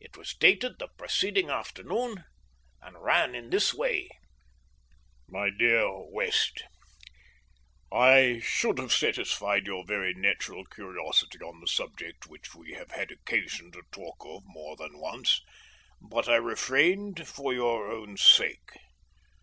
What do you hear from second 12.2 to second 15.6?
which we have had occasion to talk of more than once,